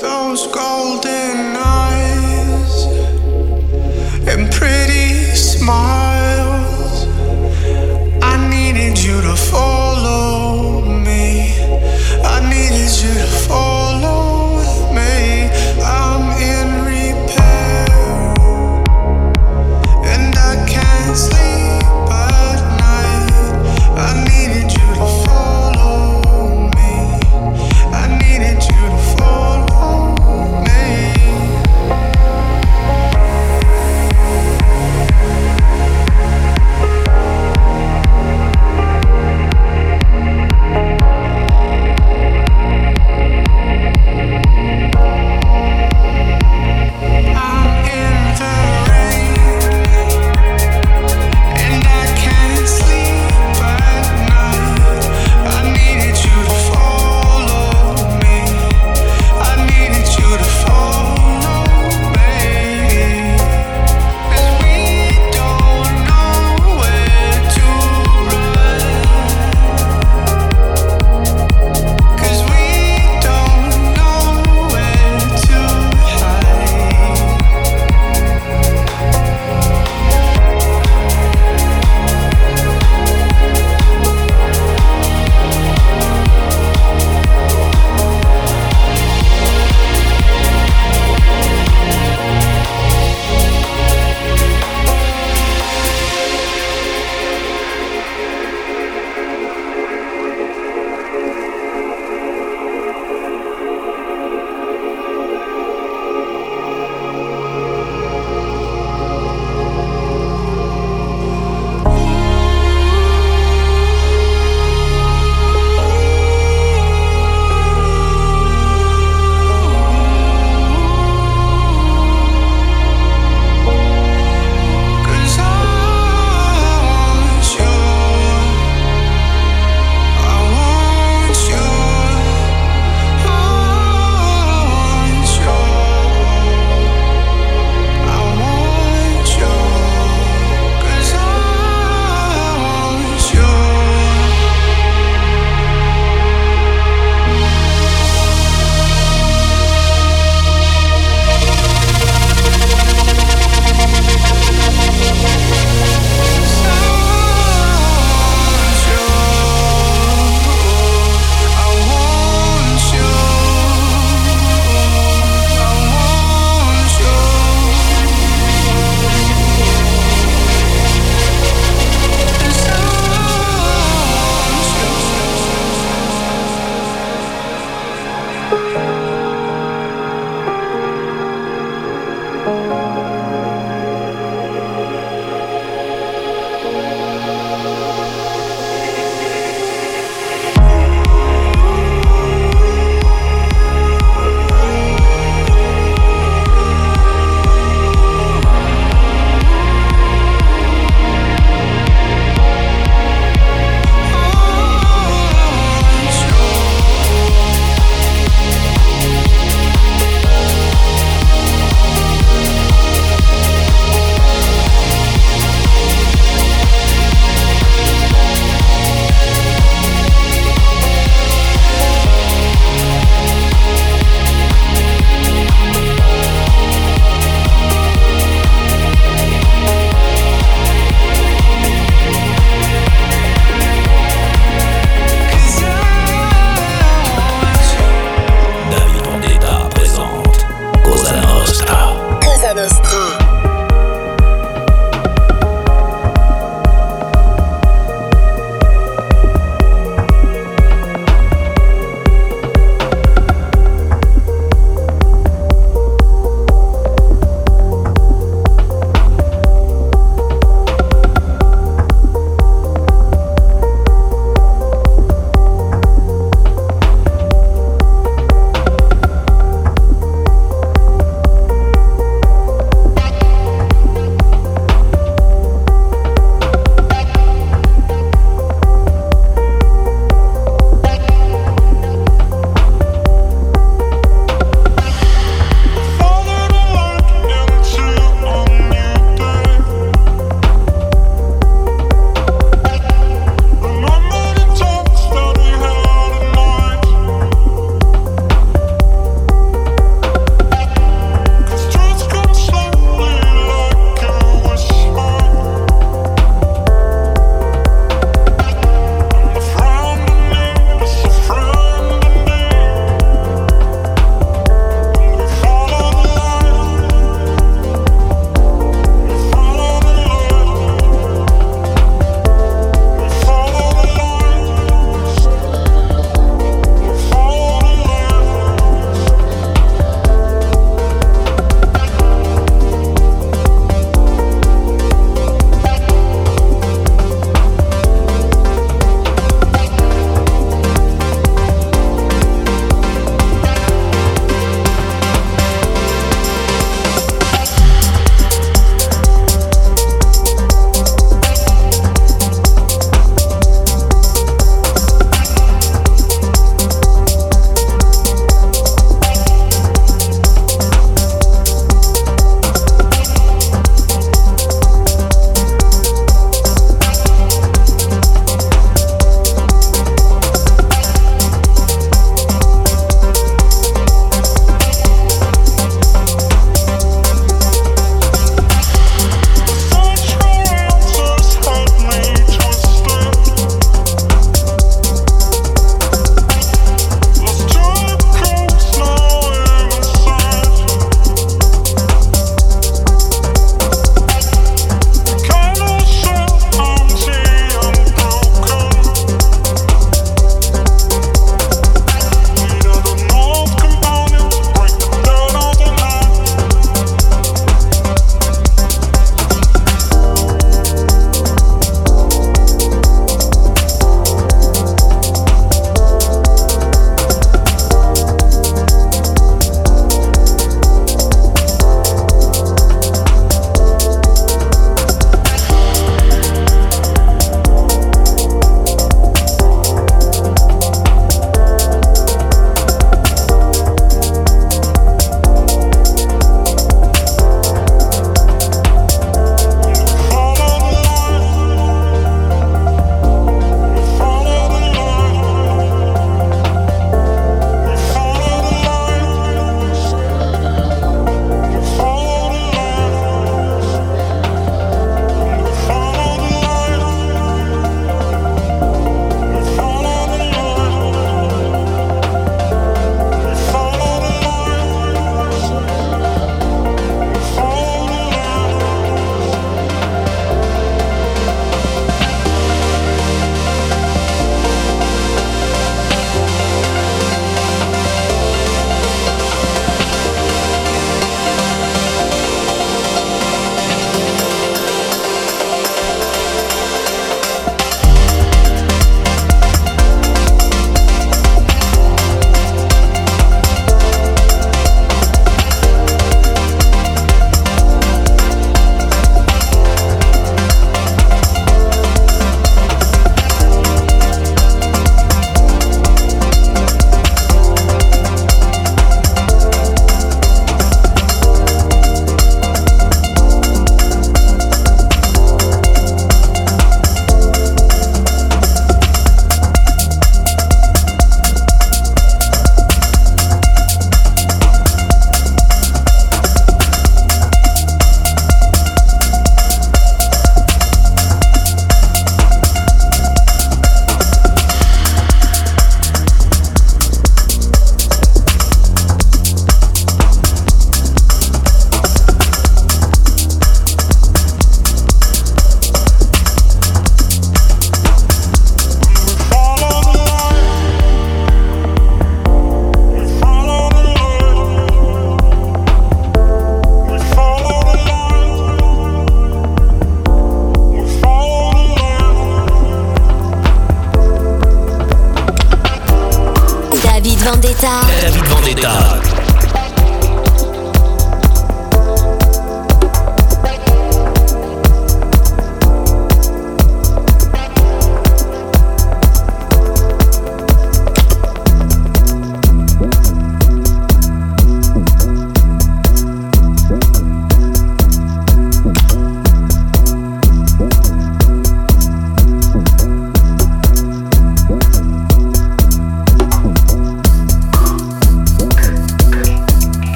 Those 0.00 0.46
golden 0.48 1.56
eyes 1.56 2.84
and 4.28 4.50
pretty 4.52 5.34
smiles. 5.34 7.06
I 8.22 8.48
needed 8.48 8.96
you 8.96 9.20
to 9.22 9.34
follow 9.34 10.82
me. 10.82 11.52
I 12.24 12.38
needed 12.48 12.92
you 13.02 13.12
to 13.12 13.26
follow 13.48 14.27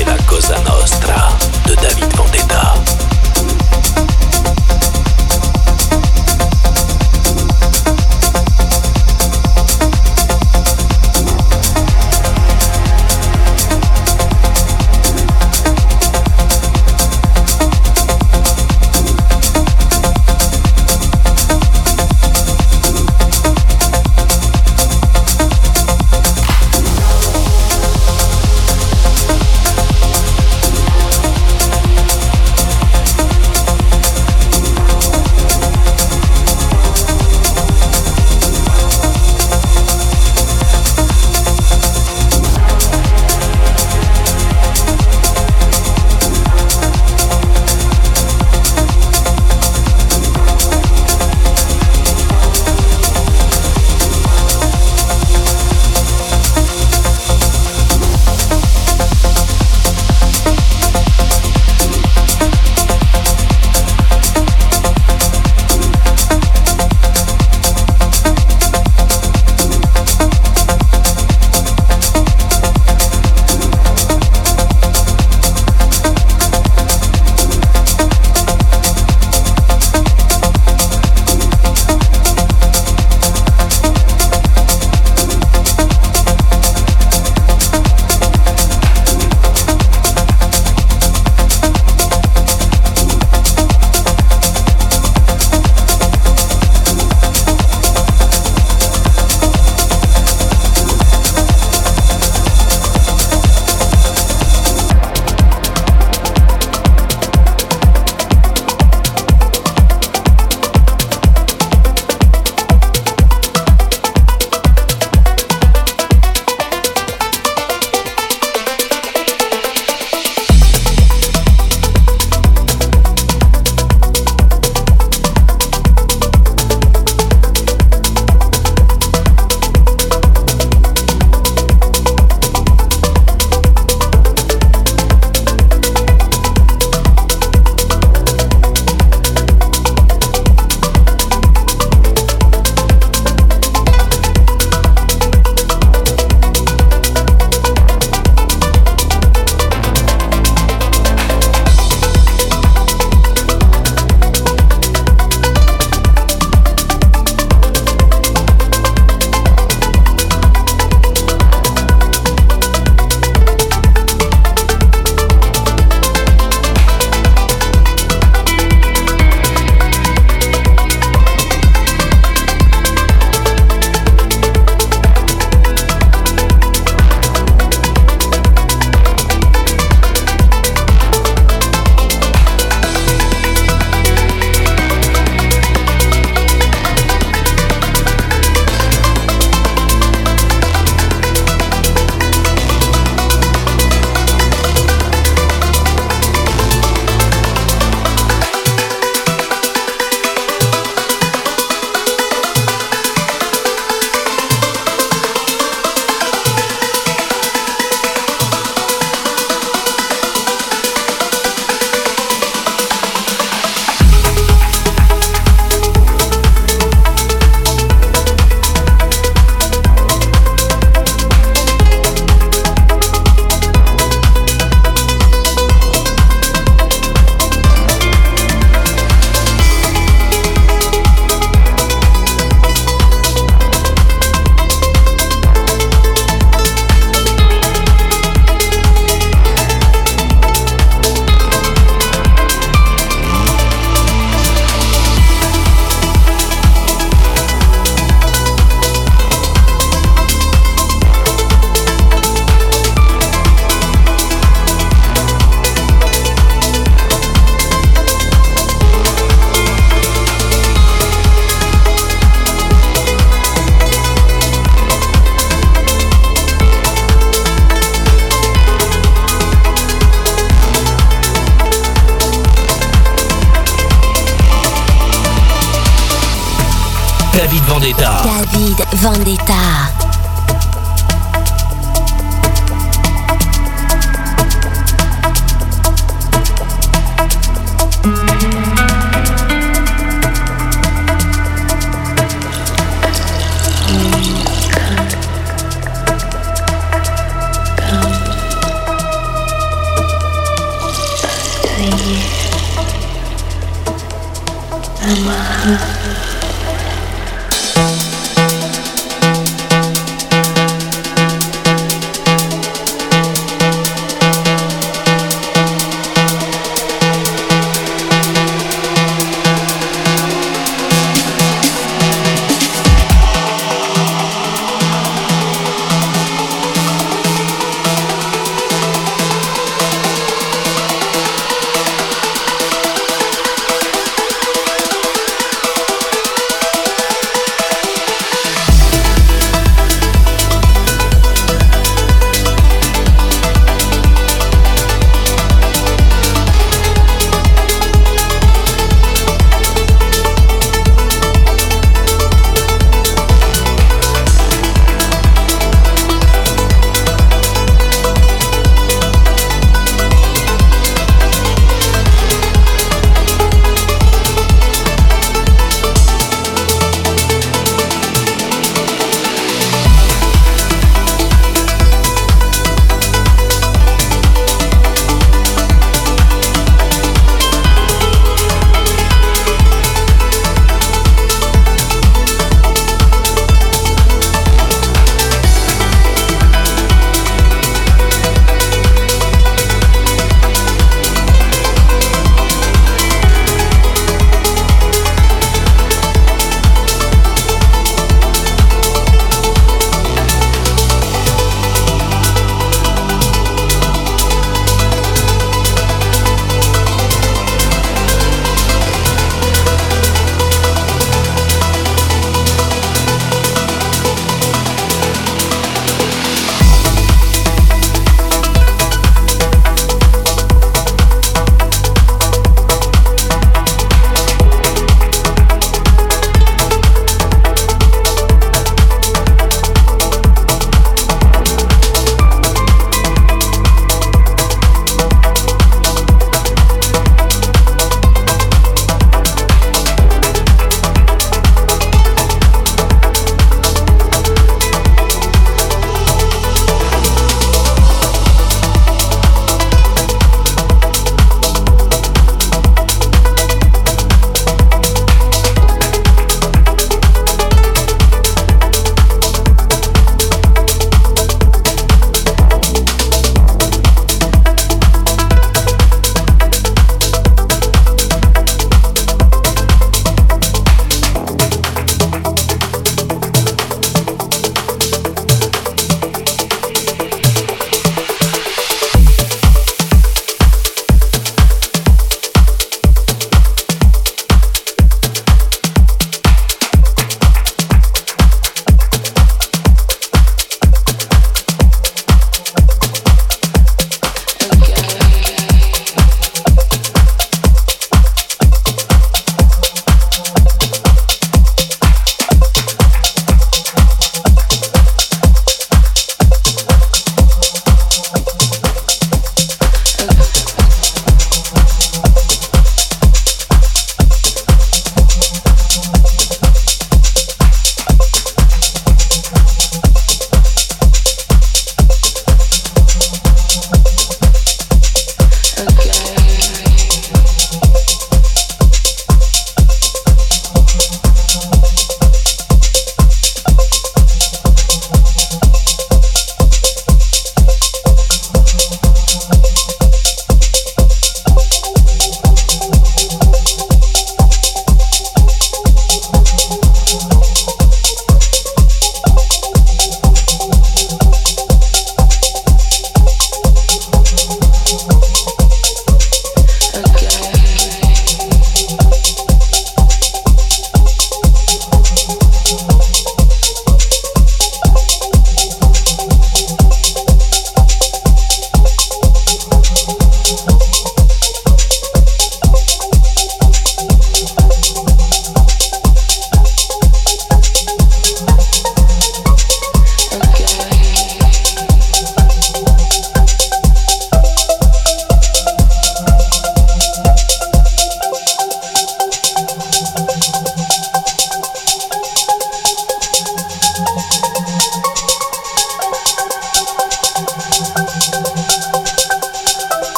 C'était 0.00 0.12
la 0.12 0.22
Cosa 0.22 0.58
Nostra 0.60 1.28
de 1.66 1.74
David 1.74 2.16
Vendetta. 2.16 2.69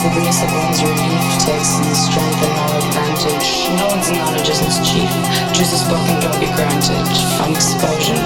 The 0.00 0.08
grace 0.16 0.42
of 0.42 0.50
one's 0.54 0.82
relief, 0.82 1.20
takes 1.44 1.76
in 1.76 1.94
strength 1.94 2.40
and 2.40 2.56
all 2.56 2.72
advantage. 2.72 3.68
No 3.76 3.86
one's 3.88 4.10
knowledge 4.10 4.48
is 4.48 4.80
chief. 4.80 5.12
Choose 5.52 5.74
a 5.74 5.78
spoken, 5.84 6.16
don't 6.24 6.40
be 6.40 6.48
granted. 6.56 7.04
Fun 7.36 7.52
explosion, 7.52 8.16